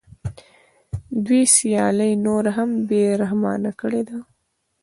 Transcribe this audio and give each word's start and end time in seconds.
دوی 1.25 1.43
سیالي 1.55 2.11
نوره 2.25 2.51
هم 2.57 2.69
بې 2.87 3.03
رحمانه 3.21 3.71
کړې 3.79 4.01
ده 4.09 4.17